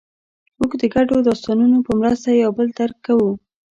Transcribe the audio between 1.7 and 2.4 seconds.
په مرسته